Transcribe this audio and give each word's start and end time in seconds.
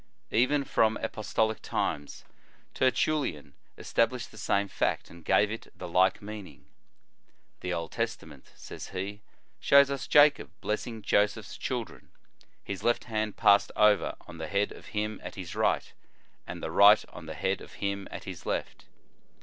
"* 0.21 0.31
Even 0.43 0.63
from 0.63 0.97
apostolic 0.97 1.61
times, 1.61 2.23
Tertullian 2.73 3.53
es 3.77 3.93
tablished 3.93 4.31
the 4.31 4.37
same 4.39 4.67
fact, 4.67 5.11
and 5.11 5.23
gave 5.23 5.51
it 5.51 5.67
the 5.77 5.87
like 5.87 6.23
meaning. 6.23 6.65
"The 7.59 7.71
Old 7.71 7.91
Testament," 7.91 8.47
says 8.55 8.87
he," 8.87 9.21
shows 9.59 9.91
us 9.91 10.07
Jacob 10.07 10.49
blessing 10.59 11.03
Joseph 11.03 11.45
s 11.45 11.55
children, 11.55 12.09
his 12.63 12.81
left 12.83 13.03
hand 13.03 13.37
passed 13.37 13.71
over 13.75 14.15
on 14.21 14.39
the 14.39 14.47
head 14.47 14.71
of 14.71 14.87
him 14.87 15.21
at 15.23 15.35
his 15.35 15.53
right, 15.53 15.93
and 16.47 16.63
the 16.63 16.71
right 16.71 17.05
on 17.09 17.27
the 17.27 17.35
head 17.35 17.61
of 17.61 17.73
him 17.73 18.07
at 18.09 18.23
his 18.23 18.43
left. 18.43 18.85